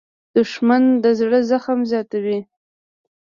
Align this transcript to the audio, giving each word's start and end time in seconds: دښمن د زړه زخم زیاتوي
دښمن 0.37 0.83
د 1.03 1.05
زړه 1.19 1.39
زخم 1.51 1.79
زیاتوي 1.91 2.39